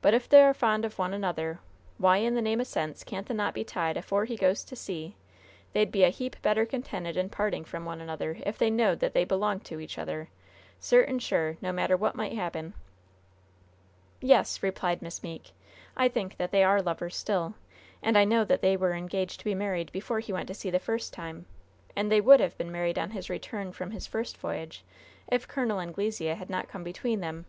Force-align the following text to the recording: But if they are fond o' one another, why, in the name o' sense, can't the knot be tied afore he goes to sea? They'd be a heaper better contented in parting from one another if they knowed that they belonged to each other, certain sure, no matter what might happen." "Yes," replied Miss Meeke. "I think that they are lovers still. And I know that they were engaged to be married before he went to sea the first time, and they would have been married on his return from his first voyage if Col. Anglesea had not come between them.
But 0.00 0.14
if 0.14 0.28
they 0.28 0.44
are 0.44 0.54
fond 0.54 0.86
o' 0.86 0.90
one 0.90 1.12
another, 1.12 1.58
why, 1.98 2.18
in 2.18 2.36
the 2.36 2.40
name 2.40 2.60
o' 2.60 2.62
sense, 2.62 3.02
can't 3.02 3.26
the 3.26 3.34
knot 3.34 3.52
be 3.52 3.64
tied 3.64 3.96
afore 3.96 4.24
he 4.24 4.36
goes 4.36 4.62
to 4.62 4.76
sea? 4.76 5.16
They'd 5.72 5.90
be 5.90 6.04
a 6.04 6.08
heaper 6.12 6.38
better 6.40 6.64
contented 6.64 7.16
in 7.16 7.30
parting 7.30 7.64
from 7.64 7.84
one 7.84 8.00
another 8.00 8.38
if 8.46 8.58
they 8.58 8.70
knowed 8.70 9.00
that 9.00 9.12
they 9.12 9.24
belonged 9.24 9.64
to 9.64 9.80
each 9.80 9.98
other, 9.98 10.28
certain 10.78 11.18
sure, 11.18 11.56
no 11.60 11.72
matter 11.72 11.96
what 11.96 12.14
might 12.14 12.34
happen." 12.34 12.74
"Yes," 14.20 14.62
replied 14.62 15.02
Miss 15.02 15.20
Meeke. 15.20 15.50
"I 15.96 16.06
think 16.08 16.36
that 16.36 16.52
they 16.52 16.62
are 16.62 16.80
lovers 16.80 17.16
still. 17.16 17.54
And 18.04 18.16
I 18.16 18.24
know 18.24 18.44
that 18.44 18.62
they 18.62 18.76
were 18.76 18.92
engaged 18.94 19.40
to 19.40 19.44
be 19.44 19.56
married 19.56 19.90
before 19.90 20.20
he 20.20 20.32
went 20.32 20.46
to 20.46 20.54
sea 20.54 20.70
the 20.70 20.78
first 20.78 21.12
time, 21.12 21.46
and 21.96 22.08
they 22.08 22.20
would 22.20 22.38
have 22.38 22.56
been 22.56 22.70
married 22.70 23.00
on 23.00 23.10
his 23.10 23.28
return 23.28 23.72
from 23.72 23.90
his 23.90 24.06
first 24.06 24.36
voyage 24.36 24.84
if 25.26 25.48
Col. 25.48 25.80
Anglesea 25.80 26.36
had 26.36 26.50
not 26.50 26.68
come 26.68 26.84
between 26.84 27.18
them. 27.18 27.46